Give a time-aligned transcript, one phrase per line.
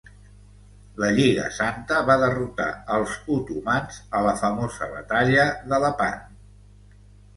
[1.03, 2.67] La Lliga Santa va derrotar
[2.97, 6.27] els otomans a la famosa Batalla de Lepant.